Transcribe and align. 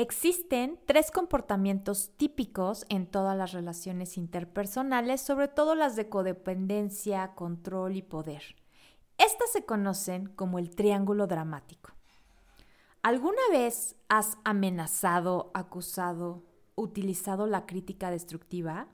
Existen 0.00 0.78
tres 0.86 1.10
comportamientos 1.10 2.12
típicos 2.16 2.86
en 2.88 3.08
todas 3.08 3.36
las 3.36 3.50
relaciones 3.50 4.16
interpersonales, 4.16 5.20
sobre 5.20 5.48
todo 5.48 5.74
las 5.74 5.96
de 5.96 6.08
codependencia, 6.08 7.34
control 7.34 7.96
y 7.96 8.02
poder. 8.02 8.54
Estas 9.18 9.50
se 9.50 9.64
conocen 9.64 10.26
como 10.28 10.60
el 10.60 10.70
triángulo 10.70 11.26
dramático. 11.26 11.90
¿Alguna 13.02 13.42
vez 13.50 13.96
has 14.08 14.38
amenazado, 14.44 15.50
acusado, 15.52 16.44
utilizado 16.76 17.48
la 17.48 17.66
crítica 17.66 18.12
destructiva? 18.12 18.86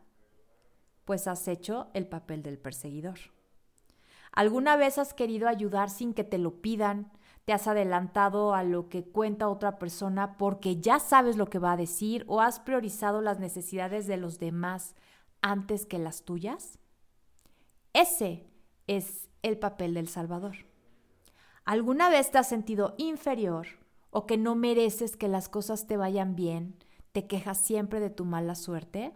Pues 1.05 1.29
has 1.29 1.49
hecho 1.49 1.89
el 1.93 2.07
papel 2.07 2.43
del 2.43 2.57
perseguidor. 2.57 3.19
¿Alguna 4.33 4.77
vez 4.77 4.97
has 4.97 5.13
querido 5.13 5.49
ayudar 5.49 5.91
sin 5.91 6.15
que 6.15 6.25
te 6.25 6.39
lo 6.39 6.63
pidan? 6.63 7.13
Te 7.45 7.53
has 7.53 7.67
adelantado 7.67 8.55
a 8.55 8.63
lo 8.63 8.89
que 8.89 9.05
cuenta 9.05 9.49
otra 9.49 9.79
persona 9.79 10.37
porque 10.39 10.81
ya 10.81 10.99
sabes 10.99 11.37
lo 11.37 11.47
que 11.47 11.59
va 11.59 11.73
a 11.73 11.77
decir 11.77 12.25
o 12.27 12.41
has 12.41 12.59
priorizado 12.61 13.21
las 13.21 13.39
necesidades 13.39 14.07
de 14.07 14.17
los 14.17 14.39
demás 14.39 14.95
antes 15.43 15.85
que 15.85 15.99
las 15.99 16.25
tuyas? 16.25 16.79
Ese 17.93 18.47
es 18.87 19.29
el 19.43 19.59
papel 19.59 19.95
del 19.95 20.09
Salvador. 20.09 20.57
¿Alguna 21.65 22.09
vez 22.09 22.31
te 22.31 22.39
has 22.39 22.49
sentido 22.49 22.95
inferior 22.99 23.67
o 24.11 24.27
que 24.27 24.37
no 24.37 24.55
mereces 24.55 25.17
que 25.17 25.29
las 25.29 25.49
cosas 25.49 25.87
te 25.87 25.97
vayan 25.97 26.35
bien? 26.35 26.77
¿Te 27.13 27.27
quejas 27.27 27.59
siempre 27.59 28.01
de 28.01 28.11
tu 28.11 28.25
mala 28.25 28.55
suerte? 28.55 29.13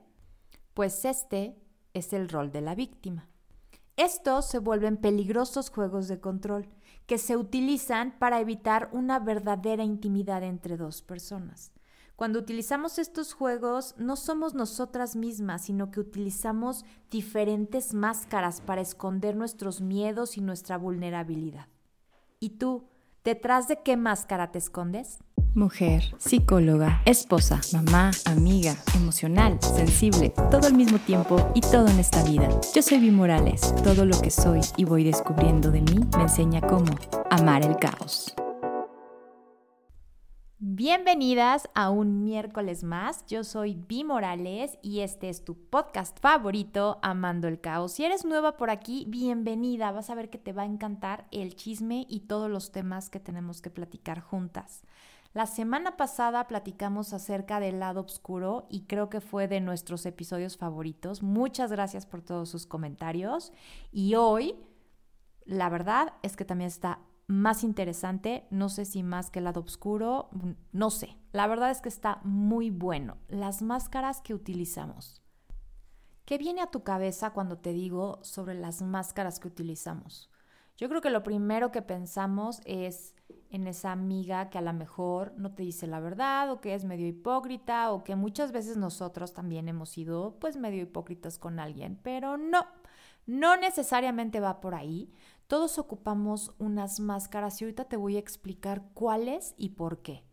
Pues 0.74 1.04
este 1.04 1.56
es 1.94 2.12
el 2.12 2.28
rol 2.28 2.52
de 2.52 2.60
la 2.60 2.74
víctima. 2.74 3.28
Estos 3.98 4.46
se 4.46 4.60
vuelven 4.60 4.96
peligrosos 4.96 5.70
juegos 5.70 6.06
de 6.06 6.20
control 6.20 6.68
que 7.06 7.18
se 7.18 7.36
utilizan 7.36 8.16
para 8.20 8.38
evitar 8.38 8.88
una 8.92 9.18
verdadera 9.18 9.82
intimidad 9.82 10.44
entre 10.44 10.76
dos 10.76 11.02
personas. 11.02 11.72
Cuando 12.14 12.38
utilizamos 12.38 13.00
estos 13.00 13.32
juegos 13.32 13.96
no 13.98 14.14
somos 14.14 14.54
nosotras 14.54 15.16
mismas, 15.16 15.62
sino 15.62 15.90
que 15.90 15.98
utilizamos 15.98 16.84
diferentes 17.10 17.92
máscaras 17.92 18.60
para 18.60 18.82
esconder 18.82 19.34
nuestros 19.34 19.80
miedos 19.80 20.36
y 20.36 20.42
nuestra 20.42 20.78
vulnerabilidad. 20.78 21.66
¿Y 22.38 22.50
tú, 22.50 22.84
detrás 23.24 23.66
de 23.66 23.82
qué 23.82 23.96
máscara 23.96 24.52
te 24.52 24.58
escondes? 24.58 25.18
Mujer, 25.58 26.14
psicóloga, 26.18 27.02
esposa, 27.04 27.60
mamá, 27.72 28.12
amiga, 28.26 28.76
emocional, 28.94 29.58
sensible, 29.60 30.32
todo 30.52 30.68
al 30.68 30.74
mismo 30.74 31.00
tiempo 31.00 31.50
y 31.52 31.62
todo 31.62 31.88
en 31.88 31.98
esta 31.98 32.22
vida. 32.22 32.48
Yo 32.72 32.80
soy 32.80 33.00
Vi 33.00 33.10
Morales. 33.10 33.74
Todo 33.82 34.04
lo 34.06 34.20
que 34.20 34.30
soy 34.30 34.60
y 34.76 34.84
voy 34.84 35.02
descubriendo 35.02 35.72
de 35.72 35.80
mí 35.80 35.98
me 36.16 36.22
enseña 36.22 36.60
cómo 36.60 36.94
amar 37.28 37.64
el 37.64 37.74
caos. 37.74 38.36
Bienvenidas 40.60 41.68
a 41.74 41.90
un 41.90 42.22
miércoles 42.22 42.84
más. 42.84 43.26
Yo 43.26 43.42
soy 43.42 43.74
Vi 43.88 44.04
Morales 44.04 44.78
y 44.80 45.00
este 45.00 45.28
es 45.28 45.44
tu 45.44 45.56
podcast 45.56 46.20
favorito, 46.20 47.00
Amando 47.02 47.48
el 47.48 47.60
Caos. 47.60 47.94
Si 47.94 48.04
eres 48.04 48.24
nueva 48.24 48.56
por 48.56 48.70
aquí, 48.70 49.06
bienvenida. 49.08 49.90
Vas 49.90 50.08
a 50.08 50.14
ver 50.14 50.30
que 50.30 50.38
te 50.38 50.52
va 50.52 50.62
a 50.62 50.66
encantar 50.66 51.26
el 51.32 51.56
chisme 51.56 52.06
y 52.08 52.20
todos 52.28 52.48
los 52.48 52.70
temas 52.70 53.10
que 53.10 53.18
tenemos 53.18 53.60
que 53.60 53.70
platicar 53.70 54.20
juntas. 54.20 54.84
La 55.38 55.46
semana 55.46 55.96
pasada 55.96 56.48
platicamos 56.48 57.12
acerca 57.12 57.60
del 57.60 57.78
lado 57.78 58.00
oscuro 58.00 58.66
y 58.68 58.86
creo 58.86 59.08
que 59.08 59.20
fue 59.20 59.46
de 59.46 59.60
nuestros 59.60 60.04
episodios 60.04 60.56
favoritos. 60.56 61.22
Muchas 61.22 61.70
gracias 61.70 62.06
por 62.06 62.22
todos 62.22 62.48
sus 62.48 62.66
comentarios. 62.66 63.52
Y 63.92 64.16
hoy, 64.16 64.56
la 65.44 65.68
verdad 65.68 66.14
es 66.24 66.34
que 66.34 66.44
también 66.44 66.66
está 66.66 66.98
más 67.28 67.62
interesante, 67.62 68.48
no 68.50 68.68
sé 68.68 68.84
si 68.84 69.04
más 69.04 69.30
que 69.30 69.38
el 69.38 69.44
lado 69.44 69.60
oscuro, 69.60 70.28
no 70.72 70.90
sé. 70.90 71.16
La 71.30 71.46
verdad 71.46 71.70
es 71.70 71.82
que 71.82 71.88
está 71.88 72.18
muy 72.24 72.70
bueno. 72.70 73.18
Las 73.28 73.62
máscaras 73.62 74.20
que 74.20 74.34
utilizamos. 74.34 75.22
¿Qué 76.24 76.36
viene 76.36 76.62
a 76.62 76.72
tu 76.72 76.82
cabeza 76.82 77.30
cuando 77.30 77.58
te 77.58 77.72
digo 77.72 78.18
sobre 78.24 78.54
las 78.54 78.82
máscaras 78.82 79.38
que 79.38 79.46
utilizamos? 79.46 80.32
Yo 80.76 80.88
creo 80.88 81.00
que 81.00 81.10
lo 81.10 81.22
primero 81.22 81.70
que 81.70 81.82
pensamos 81.82 82.60
es 82.64 83.14
en 83.50 83.66
esa 83.66 83.92
amiga 83.92 84.50
que 84.50 84.58
a 84.58 84.62
lo 84.62 84.72
mejor 84.72 85.32
no 85.36 85.52
te 85.54 85.62
dice 85.62 85.86
la 85.86 86.00
verdad 86.00 86.50
o 86.50 86.60
que 86.60 86.74
es 86.74 86.84
medio 86.84 87.06
hipócrita 87.06 87.90
o 87.92 88.04
que 88.04 88.16
muchas 88.16 88.52
veces 88.52 88.76
nosotros 88.76 89.32
también 89.32 89.68
hemos 89.68 89.88
sido 89.90 90.36
pues 90.38 90.56
medio 90.56 90.82
hipócritas 90.82 91.38
con 91.38 91.58
alguien, 91.58 91.98
pero 92.02 92.36
no, 92.36 92.66
no 93.26 93.56
necesariamente 93.56 94.40
va 94.40 94.60
por 94.60 94.74
ahí. 94.74 95.10
Todos 95.46 95.78
ocupamos 95.78 96.52
unas 96.58 97.00
máscaras 97.00 97.60
y 97.60 97.64
ahorita 97.64 97.84
te 97.84 97.96
voy 97.96 98.16
a 98.16 98.20
explicar 98.20 98.82
cuáles 98.92 99.54
y 99.56 99.70
por 99.70 100.02
qué. 100.02 100.24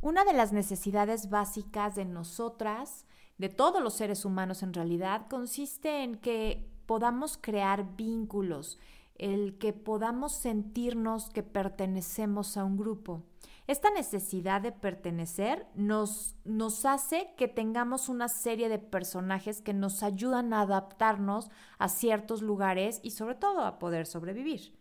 Una 0.00 0.24
de 0.24 0.34
las 0.34 0.52
necesidades 0.52 1.30
básicas 1.30 1.96
de 1.96 2.04
nosotras, 2.04 3.06
de 3.38 3.48
todos 3.48 3.82
los 3.82 3.94
seres 3.94 4.24
humanos 4.24 4.62
en 4.62 4.72
realidad, 4.72 5.26
consiste 5.28 6.04
en 6.04 6.16
que 6.16 6.70
podamos 6.86 7.38
crear 7.40 7.96
vínculos, 7.96 8.78
el 9.18 9.58
que 9.58 9.72
podamos 9.72 10.32
sentirnos 10.32 11.30
que 11.30 11.42
pertenecemos 11.42 12.56
a 12.56 12.64
un 12.64 12.76
grupo. 12.76 13.22
Esta 13.66 13.90
necesidad 13.90 14.60
de 14.60 14.70
pertenecer 14.70 15.66
nos, 15.74 16.36
nos 16.44 16.84
hace 16.84 17.34
que 17.36 17.48
tengamos 17.48 18.08
una 18.08 18.28
serie 18.28 18.68
de 18.68 18.78
personajes 18.78 19.60
que 19.60 19.74
nos 19.74 20.02
ayudan 20.04 20.52
a 20.52 20.60
adaptarnos 20.60 21.50
a 21.78 21.88
ciertos 21.88 22.42
lugares 22.42 23.00
y 23.02 23.10
sobre 23.10 23.34
todo 23.34 23.62
a 23.62 23.78
poder 23.78 24.06
sobrevivir. 24.06 24.78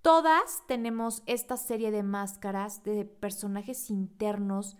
Todas 0.00 0.62
tenemos 0.66 1.22
esta 1.26 1.56
serie 1.56 1.90
de 1.90 2.02
máscaras 2.02 2.82
de 2.82 3.04
personajes 3.04 3.90
internos 3.90 4.76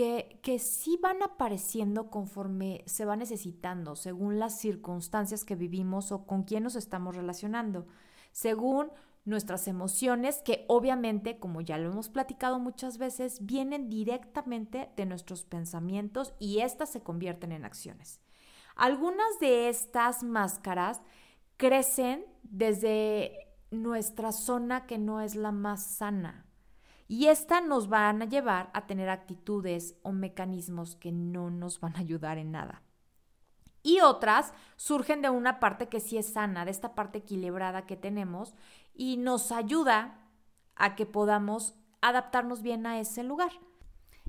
que, 0.00 0.40
que 0.42 0.58
sí 0.58 0.98
van 1.02 1.22
apareciendo 1.22 2.08
conforme 2.08 2.82
se 2.86 3.04
va 3.04 3.16
necesitando, 3.16 3.96
según 3.96 4.38
las 4.38 4.58
circunstancias 4.58 5.44
que 5.44 5.56
vivimos 5.56 6.10
o 6.10 6.24
con 6.24 6.44
quién 6.44 6.62
nos 6.62 6.74
estamos 6.74 7.14
relacionando, 7.16 7.86
según 8.32 8.90
nuestras 9.26 9.68
emociones, 9.68 10.40
que 10.42 10.64
obviamente, 10.68 11.38
como 11.38 11.60
ya 11.60 11.76
lo 11.76 11.90
hemos 11.90 12.08
platicado 12.08 12.58
muchas 12.58 12.96
veces, 12.96 13.44
vienen 13.44 13.90
directamente 13.90 14.90
de 14.96 15.04
nuestros 15.04 15.44
pensamientos 15.44 16.32
y 16.38 16.60
éstas 16.60 16.88
se 16.88 17.02
convierten 17.02 17.52
en 17.52 17.66
acciones. 17.66 18.22
Algunas 18.76 19.38
de 19.38 19.68
estas 19.68 20.22
máscaras 20.22 21.02
crecen 21.58 22.24
desde 22.42 23.50
nuestra 23.70 24.32
zona 24.32 24.86
que 24.86 24.96
no 24.96 25.20
es 25.20 25.34
la 25.34 25.52
más 25.52 25.84
sana, 25.84 26.46
y 27.10 27.26
esta 27.26 27.60
nos 27.60 27.88
van 27.88 28.22
a 28.22 28.24
llevar 28.26 28.70
a 28.72 28.86
tener 28.86 29.08
actitudes 29.08 29.96
o 30.04 30.12
mecanismos 30.12 30.94
que 30.94 31.10
no 31.10 31.50
nos 31.50 31.80
van 31.80 31.96
a 31.96 31.98
ayudar 31.98 32.38
en 32.38 32.52
nada. 32.52 32.84
Y 33.82 33.98
otras 33.98 34.54
surgen 34.76 35.20
de 35.20 35.28
una 35.28 35.58
parte 35.58 35.88
que 35.88 35.98
sí 35.98 36.18
es 36.18 36.32
sana, 36.32 36.64
de 36.64 36.70
esta 36.70 36.94
parte 36.94 37.18
equilibrada 37.18 37.84
que 37.84 37.96
tenemos 37.96 38.54
y 38.94 39.16
nos 39.16 39.50
ayuda 39.50 40.20
a 40.76 40.94
que 40.94 41.04
podamos 41.04 41.74
adaptarnos 42.00 42.62
bien 42.62 42.86
a 42.86 43.00
ese 43.00 43.24
lugar. 43.24 43.50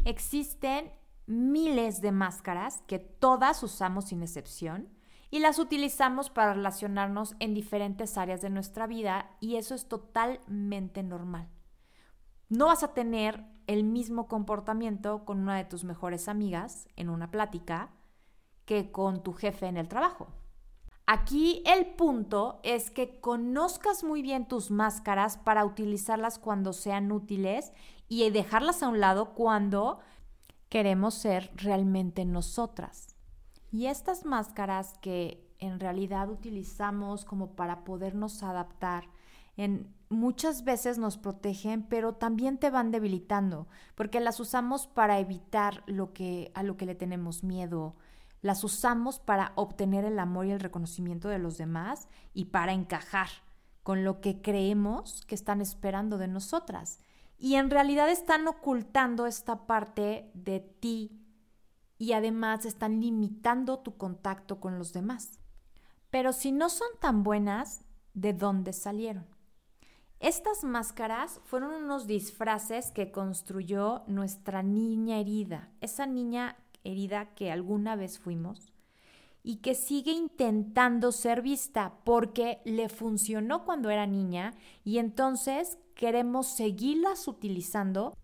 Existen 0.03 0.92
miles 1.28 2.02
de 2.02 2.12
máscaras 2.12 2.81
que 2.88 2.98
todas 2.98 3.62
usamos 3.62 4.06
sin 4.06 4.24
excepción 4.24 4.90
y 5.30 5.38
las 5.38 5.59
utilizamos 5.59 6.31
para 6.31 6.56
relacionarnos 6.56 7.36
en 7.38 7.53
diferentes 7.53 8.18
áreas 8.18 8.42
de 8.42 8.50
nuestra 8.50 8.88
vida 8.88 9.38
y 9.40 9.58
eso 9.58 9.75
es 9.75 9.88
totalmente 9.88 11.03
normal 11.03 11.48
no 12.51 12.66
vas 12.66 12.84
a 12.84 12.94
tener 12.94 13.45
el 13.66 13.85
mismo 13.85 14.28
comportamiento 14.28 15.23
con 15.23 15.39
una 15.39 15.56
de 15.56 15.63
tus 15.63 15.85
mejores 15.85 16.28
amigas 16.28 16.89
en 16.97 17.09
una 17.09 17.31
plática 17.31 17.91
que 18.66 18.91
con 18.91 19.23
tu 19.23 19.31
jefe 19.31 19.67
en 19.67 19.78
el 19.78 19.88
trabajo. 19.88 20.28
Aquí 21.06 21.63
el 21.66 21.85
punto 21.85 22.59
es 22.63 22.91
que 22.91 23.22
conozcas 23.22 24.03
muy 24.03 24.22
bien 24.22 24.50
tus 24.50 24.69
máscaras 24.69 25.38
para 25.38 25.63
utilizarlas 25.63 26.39
cuando 26.39 26.73
sean 26.73 27.13
útiles 27.13 27.72
y 28.09 28.29
dejarlas 28.29 28.83
a 28.83 28.89
un 28.89 29.00
lado 29.00 29.33
cuando 29.33 30.00
queremos 30.68 31.13
ser 31.13 31.51
realmente 31.56 32.25
nosotras. 32.25 33.15
Y 33.71 33.86
estas 33.86 34.25
máscaras 34.25 34.98
que 35.00 35.50
en 35.59 35.80
realidad 35.80 36.30
utilizamos 36.30 37.24
como 37.24 37.56
para 37.56 37.86
podernos 37.86 38.44
adaptar 38.44 39.06
muchas 40.10 40.63
veces 40.63 40.98
nos 40.98 41.18
protegen, 41.18 41.84
pero 41.84 42.13
también 42.13 42.58
te 42.58 42.69
van 42.69 42.92
debilitando, 42.92 43.68
porque 43.96 44.19
las 44.19 44.40
usamos 44.40 44.88
para 44.88 45.19
evitar 45.19 45.84
lo 45.88 46.13
que 46.13 46.52
a 46.54 46.63
lo 46.63 46.78
que 46.78 46.86
le 46.86 46.96
tenemos 46.96 47.44
miedo. 47.44 47.96
Las 48.42 48.63
usamos 48.63 49.19
para 49.19 49.54
obtener 49.56 50.04
el 50.04 50.19
amor 50.19 50.48
y 50.48 50.52
el 50.52 50.60
reconocimiento 50.60 51.30
de 51.30 51.40
los 51.40 51.58
demás 51.58 52.08
y 52.34 52.46
para 52.46 52.74
encajar 52.74 53.30
con 53.84 54.04
lo 54.04 54.19
que 54.19 54.42
creemos 54.42 55.25
que 55.25 55.36
están 55.36 55.62
esperando 55.62 56.18
de 56.18 56.28
nosotras. 56.28 57.00
Y 57.38 57.56
en 57.56 57.69
realidad 57.69 58.10
están 58.10 58.48
ocultando 58.48 59.25
esta 59.25 59.66
parte 59.66 60.30
de 60.34 60.60
ti 60.60 61.22
y 61.98 62.13
además 62.13 62.66
están 62.66 63.00
limitando 63.00 63.80
tu 63.80 63.98
contacto 63.98 64.60
con 64.60 64.78
los 64.78 64.94
demás. 64.94 65.40
Pero 66.10 66.34
si 66.34 66.52
no 66.52 66.69
son 66.69 66.90
tan 67.00 67.24
buenas, 67.24 67.86
¿de 68.13 68.34
dónde 68.34 68.74
salieron? 68.74 69.31
Estas 70.21 70.63
máscaras 70.63 71.41
fueron 71.45 71.73
unos 71.73 72.06
disfraces 72.06 72.91
que 72.91 73.12
construyó 73.12 74.03
nuestra 74.06 74.62
niña 74.62 75.18
herida, 75.18 75.71
esa 75.81 76.06
niña 76.06 76.57
herida 76.83 77.33
que 77.33 77.51
alguna 77.51 77.95
vez 77.95 78.19
fuimos 78.19 78.71
y 79.41 79.57
que 79.57 79.73
sigue 79.73 80.12
intentando 80.12 81.12
ser 81.12 81.41
vista 81.41 81.94
porque 82.03 82.62
le 82.65 82.88
funcionó 82.88 83.65
cuando 83.65 83.89
era 83.89 84.06
niña 84.06 84.53
y 84.83 85.00
entonces 85.00 85.79
queremos 85.95 86.45
seguirlas 86.45 87.27
utilizando 87.27 88.15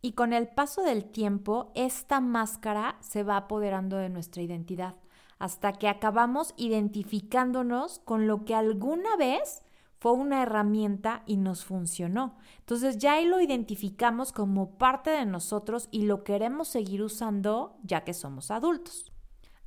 y 0.00 0.12
con 0.12 0.32
el 0.32 0.48
paso 0.48 0.82
del 0.82 1.04
tiempo 1.04 1.70
esta 1.74 2.22
máscara 2.22 2.96
se 3.00 3.24
va 3.24 3.36
apoderando 3.36 3.98
de 3.98 4.08
nuestra 4.08 4.40
identidad 4.40 4.94
hasta 5.38 5.74
que 5.74 5.88
acabamos 5.88 6.54
identificándonos 6.56 7.98
con 7.98 8.26
lo 8.26 8.46
que 8.46 8.54
alguna 8.54 9.16
vez 9.16 9.62
fue 10.02 10.14
una 10.14 10.42
herramienta 10.42 11.22
y 11.26 11.36
nos 11.36 11.64
funcionó. 11.64 12.36
Entonces 12.58 12.98
ya 12.98 13.12
ahí 13.12 13.24
lo 13.24 13.40
identificamos 13.40 14.32
como 14.32 14.76
parte 14.76 15.10
de 15.10 15.24
nosotros 15.26 15.86
y 15.92 16.06
lo 16.06 16.24
queremos 16.24 16.66
seguir 16.66 17.04
usando 17.04 17.78
ya 17.84 18.02
que 18.02 18.12
somos 18.12 18.50
adultos. 18.50 19.12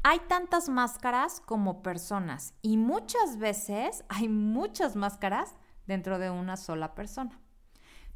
Hay 0.03 0.19
tantas 0.27 0.67
máscaras 0.67 1.39
como 1.39 1.81
personas 1.81 2.53
y 2.61 2.75
muchas 2.75 3.37
veces 3.37 4.03
hay 4.09 4.27
muchas 4.27 4.97
máscaras 4.97 5.55
dentro 5.87 6.19
de 6.19 6.29
una 6.29 6.57
sola 6.57 6.95
persona. 6.95 7.39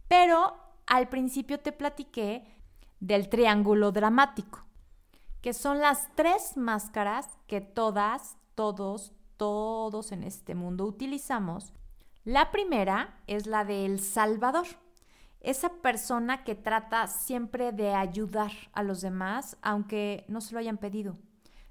Pero 0.09 0.57
al 0.87 1.07
principio 1.07 1.61
te 1.61 1.71
platiqué 1.71 2.43
del 2.99 3.29
triángulo 3.29 3.93
dramático, 3.93 4.65
que 5.39 5.53
son 5.53 5.79
las 5.79 6.13
tres 6.15 6.57
máscaras 6.57 7.29
que 7.47 7.61
todas, 7.61 8.35
todos, 8.55 9.13
todos 9.37 10.11
en 10.11 10.23
este 10.23 10.53
mundo 10.53 10.83
utilizamos 10.83 11.71
la 12.23 12.51
primera 12.51 13.21
es 13.27 13.47
la 13.47 13.65
del 13.65 13.99
Salvador, 13.99 14.67
esa 15.41 15.69
persona 15.81 16.43
que 16.43 16.55
trata 16.55 17.07
siempre 17.07 17.71
de 17.71 17.93
ayudar 17.93 18.51
a 18.73 18.83
los 18.83 19.01
demás, 19.01 19.57
aunque 19.61 20.25
no 20.27 20.41
se 20.41 20.53
lo 20.53 20.59
hayan 20.59 20.77
pedido. 20.77 21.17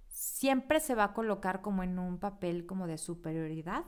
Siempre 0.09 0.81
se 0.81 0.95
va 0.95 1.05
a 1.05 1.13
colocar 1.13 1.61
como 1.61 1.83
en 1.83 1.99
un 1.99 2.19
papel 2.19 2.67
como 2.67 2.87
de 2.87 2.99
superioridad, 2.99 3.85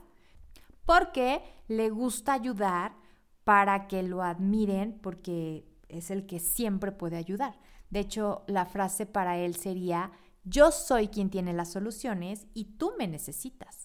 porque 0.85 1.41
le 1.67 1.89
gusta 1.89 2.33
ayudar 2.33 2.95
para 3.43 3.87
que 3.87 4.03
lo 4.03 4.21
admiren, 4.21 4.99
porque 5.01 5.67
es 5.89 6.11
el 6.11 6.25
que 6.25 6.39
siempre 6.39 6.91
puede 6.91 7.17
ayudar. 7.17 7.59
De 7.89 7.99
hecho, 7.99 8.43
la 8.47 8.65
frase 8.65 9.05
para 9.05 9.37
él 9.37 9.55
sería, 9.55 10.11
yo 10.43 10.71
soy 10.71 11.07
quien 11.07 11.29
tiene 11.29 11.53
las 11.53 11.71
soluciones 11.71 12.47
y 12.53 12.65
tú 12.77 12.93
me 12.97 13.07
necesitas. 13.07 13.80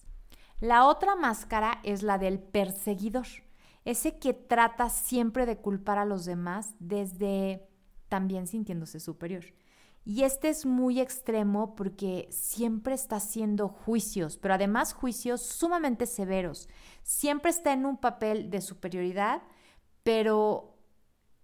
La 0.59 0.87
otra 0.87 1.15
máscara 1.15 1.79
es 1.83 2.01
la 2.01 2.17
del 2.17 2.39
perseguidor, 2.39 3.27
ese 3.85 4.17
que 4.17 4.33
trata 4.33 4.89
siempre 4.89 5.45
de 5.45 5.57
culpar 5.57 5.99
a 5.99 6.05
los 6.05 6.25
demás 6.25 6.73
desde 6.79 7.69
también 8.09 8.47
sintiéndose 8.47 8.99
superior. 8.99 9.45
Y 10.03 10.23
este 10.23 10.49
es 10.49 10.65
muy 10.65 10.99
extremo 10.99 11.75
porque 11.75 12.27
siempre 12.31 12.95
está 12.95 13.17
haciendo 13.17 13.67
juicios, 13.67 14.37
pero 14.37 14.55
además 14.55 14.93
juicios 14.93 15.41
sumamente 15.43 16.07
severos. 16.07 16.69
Siempre 17.03 17.51
está 17.51 17.73
en 17.73 17.85
un 17.85 17.97
papel 17.97 18.49
de 18.49 18.61
superioridad, 18.61 19.43
pero 20.01 20.75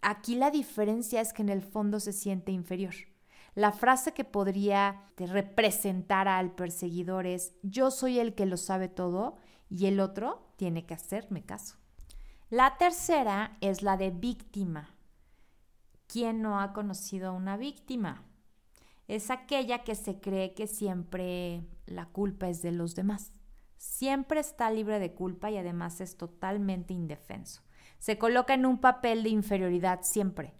aquí 0.01 0.33
la 0.35 0.49
diferencia 0.49 1.21
es 1.21 1.33
que 1.33 1.43
en 1.43 1.49
el 1.49 1.61
fondo 1.61 1.99
se 1.99 2.13
siente 2.13 2.51
inferior. 2.51 2.95
La 3.55 3.71
frase 3.71 4.13
que 4.13 4.23
podría 4.23 5.11
representar 5.17 6.27
al 6.27 6.55
perseguidor 6.55 7.27
es, 7.27 7.53
yo 7.61 7.91
soy 7.91 8.19
el 8.19 8.33
que 8.33 8.45
lo 8.45 8.57
sabe 8.57 8.87
todo 8.87 9.37
y 9.69 9.85
el 9.85 9.99
otro 9.99 10.51
tiene 10.55 10.85
que 10.85 10.95
hacerme 10.95 11.43
caso. 11.43 11.77
La 12.49 12.77
tercera 12.77 13.57
es 13.61 13.83
la 13.83 13.97
de 13.97 14.11
víctima. 14.11 14.95
¿Quién 16.07 16.41
no 16.41 16.59
ha 16.59 16.73
conocido 16.73 17.29
a 17.29 17.31
una 17.31 17.57
víctima? 17.57 18.23
Es 19.07 19.29
aquella 19.29 19.83
que 19.83 19.95
se 19.95 20.19
cree 20.19 20.53
que 20.53 20.67
siempre 20.67 21.63
la 21.85 22.05
culpa 22.07 22.49
es 22.49 22.61
de 22.61 22.71
los 22.71 22.95
demás. 22.95 23.33
Siempre 23.77 24.39
está 24.39 24.71
libre 24.71 24.99
de 24.99 25.13
culpa 25.13 25.51
y 25.51 25.57
además 25.57 26.01
es 26.01 26.15
totalmente 26.17 26.93
indefenso. 26.93 27.61
Se 27.99 28.17
coloca 28.17 28.53
en 28.53 28.65
un 28.65 28.79
papel 28.79 29.23
de 29.23 29.29
inferioridad 29.29 30.01
siempre. 30.03 30.53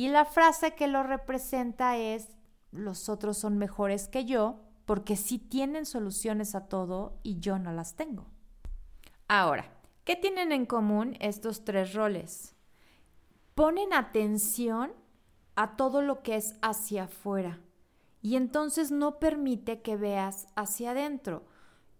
Y 0.00 0.08
la 0.08 0.24
frase 0.24 0.74
que 0.74 0.86
lo 0.86 1.02
representa 1.02 1.98
es, 1.98 2.28
los 2.70 3.10
otros 3.10 3.36
son 3.36 3.58
mejores 3.58 4.08
que 4.08 4.24
yo 4.24 4.58
porque 4.86 5.14
sí 5.14 5.38
tienen 5.38 5.84
soluciones 5.84 6.54
a 6.54 6.68
todo 6.68 7.18
y 7.22 7.38
yo 7.38 7.58
no 7.58 7.70
las 7.70 7.96
tengo. 7.96 8.24
Ahora, 9.28 9.70
¿qué 10.04 10.16
tienen 10.16 10.52
en 10.52 10.64
común 10.64 11.18
estos 11.20 11.66
tres 11.66 11.92
roles? 11.92 12.54
Ponen 13.54 13.92
atención 13.92 14.94
a 15.54 15.76
todo 15.76 16.00
lo 16.00 16.22
que 16.22 16.36
es 16.36 16.56
hacia 16.62 17.02
afuera 17.02 17.60
y 18.22 18.36
entonces 18.36 18.90
no 18.90 19.18
permite 19.18 19.82
que 19.82 19.98
veas 19.98 20.46
hacia 20.56 20.92
adentro. 20.92 21.44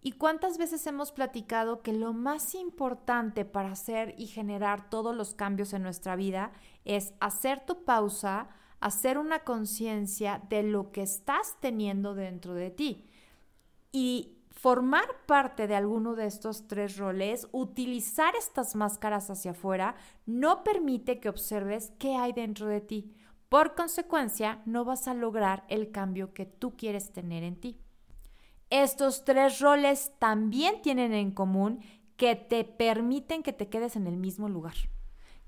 ¿Y 0.03 0.13
cuántas 0.13 0.57
veces 0.57 0.85
hemos 0.87 1.11
platicado 1.11 1.83
que 1.83 1.93
lo 1.93 2.11
más 2.11 2.55
importante 2.55 3.45
para 3.45 3.71
hacer 3.71 4.15
y 4.17 4.25
generar 4.25 4.89
todos 4.89 5.15
los 5.15 5.35
cambios 5.35 5.73
en 5.73 5.83
nuestra 5.83 6.15
vida 6.15 6.51
es 6.85 7.13
hacer 7.19 7.63
tu 7.65 7.83
pausa, 7.85 8.49
hacer 8.79 9.19
una 9.19 9.43
conciencia 9.43 10.41
de 10.49 10.63
lo 10.63 10.91
que 10.91 11.03
estás 11.03 11.55
teniendo 11.59 12.15
dentro 12.15 12.55
de 12.55 12.71
ti? 12.71 13.05
Y 13.91 14.39
formar 14.49 15.05
parte 15.27 15.67
de 15.67 15.75
alguno 15.75 16.15
de 16.15 16.25
estos 16.25 16.67
tres 16.67 16.97
roles, 16.97 17.47
utilizar 17.51 18.35
estas 18.35 18.75
máscaras 18.75 19.29
hacia 19.29 19.51
afuera, 19.51 19.95
no 20.25 20.63
permite 20.63 21.19
que 21.19 21.29
observes 21.29 21.93
qué 21.99 22.15
hay 22.15 22.33
dentro 22.33 22.67
de 22.67 22.81
ti. 22.81 23.15
Por 23.49 23.75
consecuencia, 23.75 24.63
no 24.65 24.83
vas 24.83 25.07
a 25.07 25.13
lograr 25.13 25.63
el 25.67 25.91
cambio 25.91 26.33
que 26.33 26.45
tú 26.47 26.75
quieres 26.75 27.11
tener 27.11 27.43
en 27.43 27.59
ti. 27.59 27.81
Estos 28.71 29.25
tres 29.25 29.59
roles 29.59 30.13
también 30.17 30.81
tienen 30.81 31.11
en 31.11 31.31
común 31.31 31.81
que 32.15 32.37
te 32.37 32.63
permiten 32.63 33.43
que 33.43 33.51
te 33.51 33.67
quedes 33.67 33.97
en 33.97 34.07
el 34.07 34.15
mismo 34.15 34.47
lugar, 34.47 34.75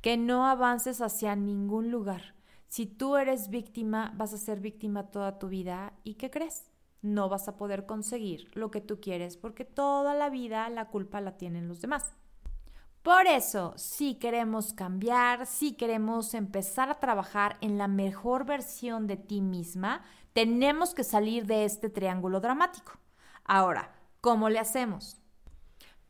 que 0.02 0.18
no 0.18 0.46
avances 0.46 1.00
hacia 1.00 1.34
ningún 1.38 1.90
lugar. 1.90 2.36
Si 2.68 2.86
tú 2.86 3.16
eres 3.16 3.48
víctima, 3.48 4.14
vas 4.18 4.34
a 4.34 4.38
ser 4.38 4.60
víctima 4.60 5.10
toda 5.10 5.40
tu 5.40 5.48
vida 5.48 5.94
y 6.04 6.16
¿qué 6.16 6.30
crees? 6.30 6.70
No 7.02 7.30
vas 7.30 7.48
a 7.48 7.56
poder 7.56 7.86
conseguir 7.86 8.52
lo 8.56 8.72
que 8.72 8.82
tú 8.82 9.00
quieres 9.00 9.38
porque 9.38 9.64
toda 9.64 10.14
la 10.14 10.30
vida 10.30 10.68
la 10.68 10.90
culpa 10.90 11.22
la 11.22 11.38
tienen 11.38 11.70
los 11.70 11.80
demás. 11.80 12.18
Por 13.04 13.26
eso, 13.28 13.74
si 13.78 14.16
queremos 14.16 14.74
cambiar, 14.74 15.46
si 15.46 15.76
queremos 15.76 16.34
empezar 16.34 16.90
a 16.90 17.00
trabajar 17.00 17.56
en 17.62 17.78
la 17.78 17.88
mejor 17.88 18.44
versión 18.46 19.08
de 19.08 19.16
ti 19.16 19.40
misma, 19.40 20.04
tenemos 20.34 20.94
que 20.94 21.06
salir 21.06 21.46
de 21.46 21.64
este 21.64 21.90
triángulo 21.90 22.42
dramático. 22.42 23.00
Ahora, 23.46 23.94
¿cómo 24.22 24.50
le 24.50 24.60
hacemos? 24.60 25.20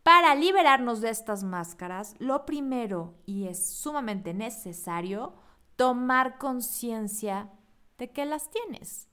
Para 0.03 0.35
liberarnos 0.35 0.99
de 1.01 1.09
estas 1.09 1.43
máscaras, 1.43 2.15
lo 2.19 2.45
primero 2.45 3.15
y 3.25 3.47
es 3.47 3.65
sumamente 3.65 4.33
necesario 4.33 5.33
tomar 5.75 6.37
conciencia 6.37 7.49
de 7.97 8.11
que 8.11 8.25
las 8.25 8.49
tienes. 8.49 9.07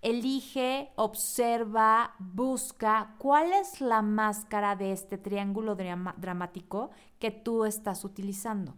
Elige, 0.00 0.90
observa, 0.96 2.14
busca 2.18 3.14
cuál 3.18 3.52
es 3.52 3.80
la 3.80 4.02
máscara 4.02 4.74
de 4.74 4.92
este 4.92 5.18
triángulo 5.18 5.76
dramático 5.76 6.90
que 7.18 7.30
tú 7.30 7.64
estás 7.64 8.04
utilizando. 8.04 8.74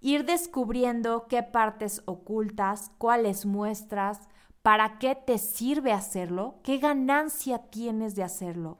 Ir 0.00 0.24
descubriendo 0.24 1.26
qué 1.28 1.42
partes 1.42 2.02
ocultas, 2.06 2.92
cuáles 2.98 3.44
muestras, 3.44 4.28
para 4.68 4.98
qué 4.98 5.14
te 5.14 5.38
sirve 5.38 5.92
hacerlo, 5.92 6.56
qué 6.62 6.76
ganancia 6.76 7.70
tienes 7.70 8.14
de 8.14 8.22
hacerlo, 8.22 8.76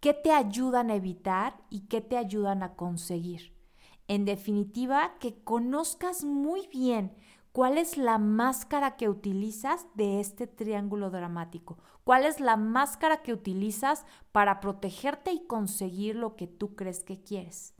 qué 0.00 0.12
te 0.12 0.30
ayudan 0.32 0.90
a 0.90 0.96
evitar 0.96 1.56
y 1.70 1.86
qué 1.86 2.02
te 2.02 2.18
ayudan 2.18 2.62
a 2.62 2.74
conseguir. 2.74 3.54
En 4.06 4.26
definitiva, 4.26 5.14
que 5.20 5.42
conozcas 5.42 6.24
muy 6.24 6.66
bien 6.66 7.14
cuál 7.52 7.78
es 7.78 7.96
la 7.96 8.18
máscara 8.18 8.96
que 8.98 9.08
utilizas 9.08 9.86
de 9.94 10.20
este 10.20 10.46
triángulo 10.46 11.08
dramático, 11.08 11.78
cuál 12.04 12.26
es 12.26 12.38
la 12.38 12.58
máscara 12.58 13.22
que 13.22 13.32
utilizas 13.32 14.04
para 14.30 14.60
protegerte 14.60 15.32
y 15.32 15.46
conseguir 15.46 16.16
lo 16.16 16.36
que 16.36 16.48
tú 16.48 16.74
crees 16.74 17.02
que 17.02 17.22
quieres. 17.22 17.72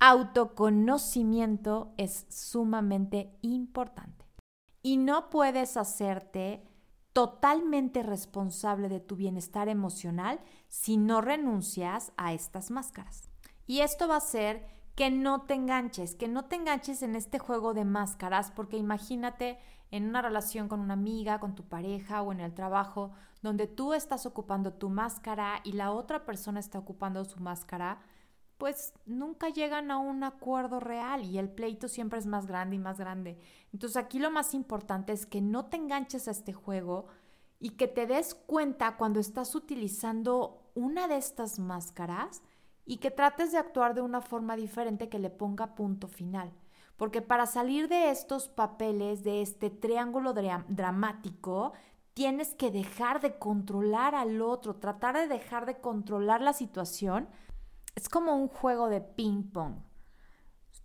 Autoconocimiento 0.00 1.92
es 1.98 2.26
sumamente 2.28 3.32
importante 3.42 4.27
y 4.88 4.96
no 4.96 5.28
puedes 5.28 5.76
hacerte 5.76 6.66
totalmente 7.12 8.02
responsable 8.02 8.88
de 8.88 9.00
tu 9.00 9.16
bienestar 9.16 9.68
emocional 9.68 10.40
si 10.68 10.96
no 10.96 11.20
renuncias 11.20 12.10
a 12.16 12.32
estas 12.32 12.70
máscaras. 12.70 13.28
Y 13.66 13.80
esto 13.80 14.08
va 14.08 14.16
a 14.16 14.20
ser 14.20 14.66
que 14.94 15.10
no 15.10 15.42
te 15.42 15.52
enganches, 15.52 16.14
que 16.14 16.26
no 16.26 16.46
te 16.46 16.56
enganches 16.56 17.02
en 17.02 17.16
este 17.16 17.38
juego 17.38 17.74
de 17.74 17.84
máscaras, 17.84 18.50
porque 18.50 18.78
imagínate 18.78 19.58
en 19.90 20.08
una 20.08 20.22
relación 20.22 20.68
con 20.68 20.80
una 20.80 20.94
amiga, 20.94 21.38
con 21.38 21.54
tu 21.54 21.68
pareja 21.68 22.22
o 22.22 22.32
en 22.32 22.40
el 22.40 22.54
trabajo, 22.54 23.10
donde 23.42 23.66
tú 23.66 23.92
estás 23.92 24.24
ocupando 24.24 24.72
tu 24.72 24.88
máscara 24.88 25.60
y 25.64 25.72
la 25.72 25.92
otra 25.92 26.24
persona 26.24 26.60
está 26.60 26.78
ocupando 26.78 27.26
su 27.26 27.40
máscara, 27.40 28.00
pues 28.58 28.92
nunca 29.06 29.48
llegan 29.48 29.90
a 29.90 29.98
un 29.98 30.24
acuerdo 30.24 30.80
real 30.80 31.24
y 31.24 31.38
el 31.38 31.48
pleito 31.48 31.86
siempre 31.86 32.18
es 32.18 32.26
más 32.26 32.46
grande 32.46 32.76
y 32.76 32.80
más 32.80 32.98
grande. 32.98 33.38
Entonces 33.72 33.96
aquí 33.96 34.18
lo 34.18 34.32
más 34.32 34.52
importante 34.52 35.12
es 35.12 35.26
que 35.26 35.40
no 35.40 35.66
te 35.66 35.76
enganches 35.76 36.26
a 36.26 36.32
este 36.32 36.52
juego 36.52 37.06
y 37.60 37.70
que 37.70 37.86
te 37.86 38.06
des 38.06 38.34
cuenta 38.34 38.96
cuando 38.96 39.20
estás 39.20 39.54
utilizando 39.54 40.70
una 40.74 41.06
de 41.06 41.16
estas 41.16 41.58
máscaras 41.58 42.42
y 42.84 42.96
que 42.98 43.10
trates 43.10 43.52
de 43.52 43.58
actuar 43.58 43.94
de 43.94 44.00
una 44.00 44.20
forma 44.20 44.56
diferente 44.56 45.08
que 45.08 45.18
le 45.18 45.30
ponga 45.30 45.74
punto 45.74 46.08
final. 46.08 46.52
Porque 46.96 47.22
para 47.22 47.46
salir 47.46 47.88
de 47.88 48.10
estos 48.10 48.48
papeles, 48.48 49.22
de 49.22 49.40
este 49.40 49.70
triángulo 49.70 50.32
dramático, 50.32 51.74
tienes 52.12 52.54
que 52.56 52.72
dejar 52.72 53.20
de 53.20 53.38
controlar 53.38 54.16
al 54.16 54.42
otro, 54.42 54.74
tratar 54.74 55.16
de 55.16 55.28
dejar 55.28 55.64
de 55.64 55.80
controlar 55.80 56.40
la 56.40 56.52
situación 56.52 57.28
es 57.94 58.08
como 58.08 58.36
un 58.36 58.48
juego 58.48 58.88
de 58.88 59.00
ping 59.00 59.50
pong. 59.50 59.76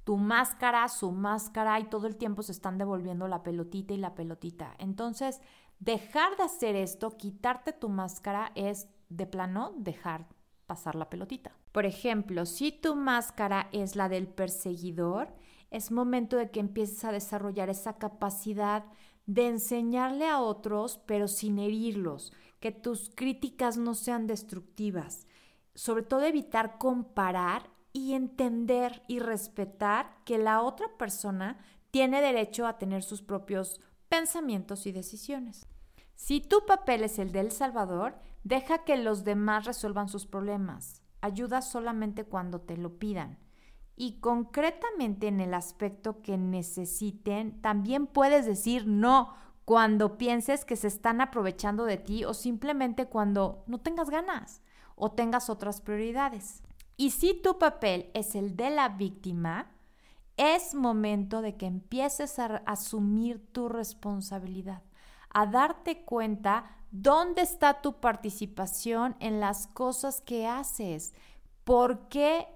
Tu 0.03 0.17
máscara, 0.17 0.87
su 0.89 1.11
máscara 1.11 1.79
y 1.79 1.85
todo 1.85 2.07
el 2.07 2.17
tiempo 2.17 2.43
se 2.43 2.51
están 2.51 2.77
devolviendo 2.77 3.27
la 3.27 3.43
pelotita 3.43 3.93
y 3.93 3.97
la 3.97 4.15
pelotita. 4.15 4.75
Entonces, 4.79 5.39
dejar 5.79 6.35
de 6.37 6.43
hacer 6.43 6.75
esto, 6.75 7.17
quitarte 7.17 7.71
tu 7.71 7.89
máscara 7.89 8.51
es 8.55 8.89
de 9.09 9.27
plano 9.27 9.73
dejar 9.77 10.27
pasar 10.65 10.95
la 10.95 11.09
pelotita. 11.09 11.55
Por 11.71 11.85
ejemplo, 11.85 12.45
si 12.45 12.71
tu 12.71 12.95
máscara 12.95 13.69
es 13.71 13.95
la 13.95 14.09
del 14.09 14.27
perseguidor, 14.27 15.33
es 15.71 15.91
momento 15.91 16.37
de 16.37 16.51
que 16.51 16.59
empieces 16.59 17.03
a 17.03 17.11
desarrollar 17.11 17.69
esa 17.69 17.97
capacidad 17.97 18.85
de 19.25 19.47
enseñarle 19.47 20.27
a 20.27 20.39
otros, 20.39 20.99
pero 21.05 21.27
sin 21.27 21.57
herirlos, 21.59 22.33
que 22.59 22.71
tus 22.71 23.09
críticas 23.09 23.77
no 23.77 23.95
sean 23.95 24.27
destructivas, 24.27 25.25
sobre 25.75 26.03
todo 26.03 26.23
evitar 26.23 26.77
comparar 26.77 27.69
y 27.91 28.13
entender 28.13 29.03
y 29.07 29.19
respetar 29.19 30.17
que 30.25 30.37
la 30.37 30.61
otra 30.61 30.87
persona 30.97 31.57
tiene 31.91 32.21
derecho 32.21 32.65
a 32.65 32.77
tener 32.77 33.03
sus 33.03 33.21
propios 33.21 33.79
pensamientos 34.09 34.87
y 34.87 34.91
decisiones. 34.91 35.67
Si 36.15 36.41
tu 36.41 36.65
papel 36.65 37.03
es 37.03 37.19
el 37.19 37.31
del 37.31 37.51
Salvador, 37.51 38.15
deja 38.43 38.83
que 38.83 38.97
los 38.97 39.23
demás 39.23 39.65
resuelvan 39.65 40.09
sus 40.09 40.25
problemas. 40.25 41.01
Ayuda 41.21 41.61
solamente 41.61 42.25
cuando 42.25 42.61
te 42.61 42.77
lo 42.77 42.97
pidan. 42.97 43.39
Y 43.95 44.19
concretamente 44.19 45.27
en 45.27 45.39
el 45.39 45.53
aspecto 45.53 46.21
que 46.21 46.37
necesiten, 46.37 47.61
también 47.61 48.07
puedes 48.07 48.45
decir 48.45 48.87
no 48.87 49.35
cuando 49.65 50.17
pienses 50.17 50.65
que 50.65 50.75
se 50.75 50.87
están 50.87 51.21
aprovechando 51.21 51.85
de 51.85 51.97
ti 51.97 52.25
o 52.25 52.33
simplemente 52.33 53.05
cuando 53.05 53.63
no 53.67 53.79
tengas 53.79 54.09
ganas 54.09 54.61
o 54.95 55.11
tengas 55.11 55.49
otras 55.49 55.81
prioridades. 55.81 56.61
Y 56.97 57.11
si 57.11 57.33
tu 57.33 57.57
papel 57.57 58.09
es 58.13 58.35
el 58.35 58.55
de 58.55 58.69
la 58.69 58.89
víctima, 58.89 59.71
es 60.37 60.73
momento 60.73 61.41
de 61.41 61.55
que 61.55 61.65
empieces 61.65 62.39
a 62.39 62.57
asumir 62.65 63.45
tu 63.51 63.69
responsabilidad, 63.69 64.81
a 65.29 65.45
darte 65.45 66.03
cuenta 66.03 66.65
dónde 66.91 67.41
está 67.41 67.81
tu 67.81 67.99
participación 67.99 69.15
en 69.19 69.39
las 69.39 69.67
cosas 69.67 70.21
que 70.21 70.47
haces, 70.47 71.13
por 71.63 72.07
qué 72.07 72.47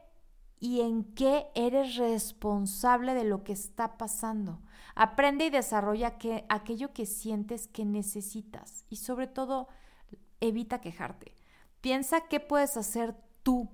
y 0.60 0.82
en 0.82 1.04
qué 1.04 1.48
eres 1.56 1.96
responsable 1.98 3.14
de 3.14 3.24
lo 3.24 3.44
que 3.44 3.54
está 3.54 3.98
pasando. 3.98 4.60
Aprende 4.96 5.46
y 5.46 5.50
desarrolla 5.50 6.18
aquello 6.50 6.94
que 6.94 7.06
sientes 7.06 7.68
que 7.68 7.86
necesitas 7.86 8.86
y 8.90 8.98
sobre 8.98 9.28
todo 9.28 9.68
evita 10.40 10.82
quejarte. 10.82 11.36
Piensa 11.82 12.22
qué 12.22 12.40
puedes 12.40 12.78
hacer 12.78 13.16
tú, 13.44 13.70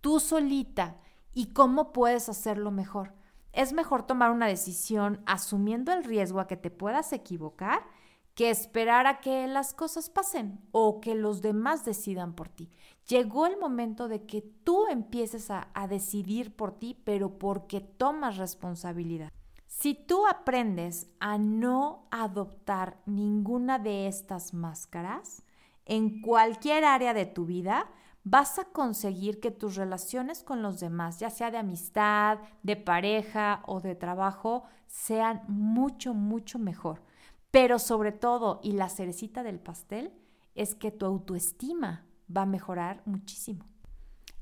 tú 0.00 0.20
solita, 0.20 0.98
y 1.34 1.52
cómo 1.52 1.92
puedes 1.92 2.28
hacerlo 2.28 2.70
mejor. 2.70 3.14
Es 3.52 3.72
mejor 3.72 4.06
tomar 4.06 4.30
una 4.30 4.46
decisión 4.46 5.22
asumiendo 5.26 5.92
el 5.92 6.04
riesgo 6.04 6.40
a 6.40 6.46
que 6.46 6.56
te 6.56 6.70
puedas 6.70 7.12
equivocar 7.12 7.82
que 8.34 8.48
esperar 8.48 9.06
a 9.06 9.20
que 9.20 9.46
las 9.46 9.74
cosas 9.74 10.08
pasen 10.08 10.58
o 10.72 11.02
que 11.02 11.14
los 11.14 11.42
demás 11.42 11.84
decidan 11.84 12.34
por 12.34 12.48
ti. 12.48 12.70
Llegó 13.06 13.46
el 13.46 13.58
momento 13.58 14.08
de 14.08 14.24
que 14.24 14.40
tú 14.40 14.86
empieces 14.86 15.50
a, 15.50 15.68
a, 15.74 15.86
decidir 15.86 16.56
por 16.56 16.78
ti, 16.78 16.98
pero 17.04 17.38
porque 17.38 17.80
tomas 17.80 18.38
responsabilidad. 18.38 19.30
Si 19.66 19.94
tú 19.94 20.26
aprendes 20.26 21.10
a 21.20 21.36
no 21.36 22.06
adoptar 22.10 23.02
ninguna 23.04 23.78
de 23.78 24.06
estas 24.06 24.54
máscaras, 24.54 25.42
en 25.84 26.20
cualquier 26.20 26.84
área 26.84 27.14
de 27.14 27.26
tu 27.26 27.46
vida, 27.46 27.90
vas 28.24 28.58
a 28.58 28.64
conseguir 28.64 29.40
que 29.40 29.50
tus 29.50 29.76
relaciones 29.76 30.42
con 30.42 30.62
los 30.62 30.80
demás, 30.80 31.18
ya 31.18 31.30
sea 31.30 31.50
de 31.50 31.58
amistad, 31.58 32.38
de 32.62 32.76
pareja 32.76 33.62
o 33.66 33.80
de 33.80 33.94
trabajo, 33.94 34.64
sean 34.86 35.42
mucho, 35.48 36.14
mucho 36.14 36.58
mejor. 36.58 37.02
Pero 37.50 37.78
sobre 37.78 38.12
todo, 38.12 38.60
y 38.62 38.72
la 38.72 38.88
cerecita 38.88 39.42
del 39.42 39.58
pastel, 39.58 40.12
es 40.54 40.74
que 40.74 40.90
tu 40.90 41.06
autoestima 41.06 42.06
va 42.34 42.42
a 42.42 42.46
mejorar 42.46 43.02
muchísimo. 43.04 43.64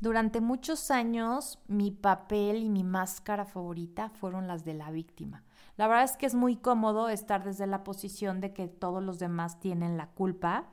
Durante 0.01 0.41
muchos 0.41 0.91
años, 0.91 1.59
mi 1.67 1.91
papel 1.91 2.63
y 2.63 2.71
mi 2.71 2.85
máscara 2.85 3.45
favorita 3.45 4.09
fueron 4.11 4.47
las 4.47 4.65
de 4.65 4.75
la 4.75 4.91
víctima. 4.91 5.45
La 5.77 5.89
verdad 5.89 6.05
es 6.05 6.17
que 6.17 6.27
es 6.27 6.35
muy 6.35 6.57
cómodo 6.57 7.09
estar 7.09 7.45
desde 7.45 7.67
la 7.67 7.85
posición 7.85 8.41
de 8.41 8.53
que 8.55 8.69
todos 8.69 9.03
los 9.03 9.19
demás 9.19 9.61
tienen 9.61 9.97
la 9.97 10.09
culpa 10.11 10.71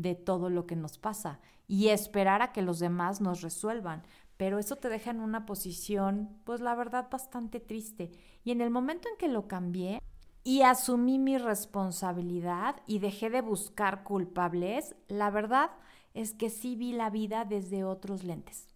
de 0.00 0.14
todo 0.14 0.50
lo 0.50 0.66
que 0.66 0.76
nos 0.76 0.98
pasa 0.98 1.40
y 1.66 1.88
esperar 1.88 2.42
a 2.42 2.52
que 2.52 2.62
los 2.62 2.78
demás 2.78 3.20
nos 3.20 3.42
resuelvan. 3.42 4.02
Pero 4.36 4.58
eso 4.58 4.76
te 4.76 4.88
deja 4.88 5.10
en 5.10 5.20
una 5.20 5.44
posición, 5.44 6.30
pues 6.44 6.60
la 6.60 6.74
verdad, 6.74 7.08
bastante 7.10 7.60
triste. 7.60 8.10
Y 8.42 8.52
en 8.52 8.60
el 8.60 8.70
momento 8.70 9.08
en 9.08 9.18
que 9.18 9.28
lo 9.28 9.46
cambié 9.46 10.02
y 10.42 10.62
asumí 10.62 11.18
mi 11.18 11.36
responsabilidad 11.36 12.76
y 12.86 12.98
dejé 12.98 13.28
de 13.28 13.42
buscar 13.42 14.02
culpables, 14.02 14.96
la 15.08 15.30
verdad 15.30 15.70
es 16.14 16.32
que 16.32 16.48
sí 16.48 16.74
vi 16.74 16.92
la 16.92 17.10
vida 17.10 17.44
desde 17.44 17.84
otros 17.84 18.24
lentes. 18.24 18.66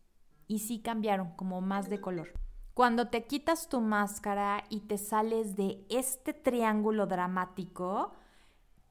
Y 0.46 0.58
sí 0.58 0.80
cambiaron 0.80 1.30
como 1.30 1.62
más 1.62 1.88
de 1.88 2.00
color. 2.00 2.28
Cuando 2.74 3.08
te 3.08 3.24
quitas 3.24 3.68
tu 3.68 3.80
máscara 3.80 4.64
y 4.68 4.80
te 4.80 4.98
sales 4.98 5.56
de 5.56 5.86
este 5.88 6.34
triángulo 6.34 7.06
dramático, 7.06 8.12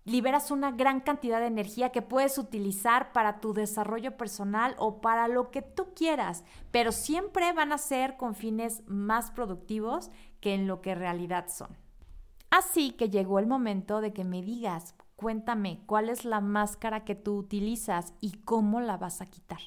liberas 0.05 0.51
una 0.51 0.72
gran 0.72 1.00
cantidad 1.00 1.39
de 1.39 1.48
energía 1.48 1.91
que 1.91 2.01
puedes 2.01 2.38
utilizar 2.38 3.12
para 3.13 3.39
tu 3.39 3.53
desarrollo 3.53 4.17
personal 4.17 4.75
o 4.77 5.00
para 5.01 5.27
lo 5.27 5.50
que 5.50 5.62
tú 5.62 5.93
quieras, 5.95 6.43
pero 6.72 6.91
siempre 6.91 7.53
van 7.53 7.72
a 7.72 7.77
ser 7.77 8.17
con 8.17 8.36
fines 8.36 8.83
más 8.88 9.31
productivos 9.31 10.12
que 10.41 10.53
en 10.53 10.67
lo 10.67 10.81
que 10.81 10.91
en 10.91 11.00
realidad 11.00 11.48
son. 11.48 11.77
Así 12.50 12.91
que 12.91 13.10
llegó 13.10 13.39
el 13.39 13.48
momento 13.48 14.01
de 14.01 14.13
que 14.13 14.24
me 14.24 14.41
digas, 14.41 14.95
cuéntame 15.15 15.81
cuál 15.86 16.10
es 16.10 16.25
la 16.25 16.41
máscara 16.41 17.05
que 17.05 17.15
tú 17.15 17.38
utilizas 17.38 18.13
y 18.19 18.33
cómo 18.43 18.81
la 18.81 18.98
vas 18.98 19.22
a 19.22 19.25
quitar. 19.25 19.60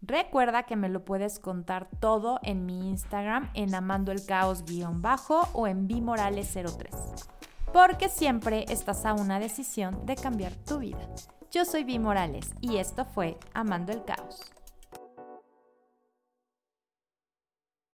Recuerda 0.00 0.64
que 0.64 0.76
me 0.76 0.88
lo 0.88 1.04
puedes 1.04 1.38
contar 1.38 1.88
todo 2.00 2.40
en 2.42 2.66
mi 2.66 2.90
Instagram 2.90 3.50
en 3.54 3.74
amando 3.74 4.12
el 4.12 4.24
caos-bajo 4.26 5.48
o 5.54 5.66
en 5.66 5.88
bimorales03 5.88 7.34
porque 7.74 8.08
siempre 8.08 8.64
estás 8.68 9.04
a 9.04 9.14
una 9.14 9.40
decisión 9.40 10.06
de 10.06 10.14
cambiar 10.14 10.52
tu 10.54 10.78
vida. 10.78 11.08
Yo 11.50 11.64
soy 11.64 11.82
Vi 11.82 11.98
Morales 11.98 12.54
y 12.60 12.76
esto 12.76 13.04
fue 13.04 13.36
Amando 13.52 13.90
el 13.90 14.04
Caos. 14.04 14.42